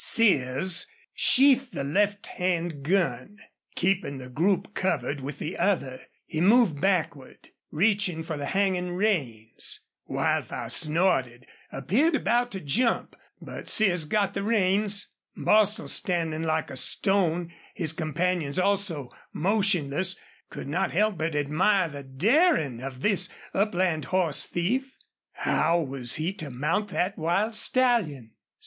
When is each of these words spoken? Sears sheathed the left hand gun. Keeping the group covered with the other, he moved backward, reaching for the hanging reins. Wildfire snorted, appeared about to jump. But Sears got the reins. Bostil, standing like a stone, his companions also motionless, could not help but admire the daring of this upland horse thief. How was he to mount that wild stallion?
Sears 0.03 0.87
sheathed 1.13 1.75
the 1.75 1.83
left 1.83 2.25
hand 2.25 2.81
gun. 2.81 3.37
Keeping 3.75 4.17
the 4.17 4.29
group 4.29 4.73
covered 4.73 5.21
with 5.21 5.37
the 5.37 5.59
other, 5.59 6.01
he 6.25 6.41
moved 6.41 6.81
backward, 6.81 7.49
reaching 7.69 8.23
for 8.23 8.35
the 8.35 8.47
hanging 8.47 8.95
reins. 8.95 9.81
Wildfire 10.07 10.69
snorted, 10.69 11.45
appeared 11.71 12.15
about 12.15 12.49
to 12.53 12.59
jump. 12.61 13.15
But 13.39 13.69
Sears 13.69 14.05
got 14.05 14.33
the 14.33 14.41
reins. 14.41 15.13
Bostil, 15.37 15.87
standing 15.87 16.41
like 16.41 16.71
a 16.71 16.77
stone, 16.77 17.51
his 17.75 17.93
companions 17.93 18.57
also 18.57 19.11
motionless, 19.31 20.15
could 20.49 20.67
not 20.67 20.89
help 20.89 21.19
but 21.19 21.35
admire 21.35 21.87
the 21.89 22.01
daring 22.01 22.81
of 22.81 23.03
this 23.03 23.29
upland 23.53 24.05
horse 24.05 24.47
thief. 24.47 24.95
How 25.33 25.79
was 25.79 26.15
he 26.15 26.33
to 26.33 26.49
mount 26.49 26.89
that 26.89 27.19
wild 27.19 27.53
stallion? 27.53 28.31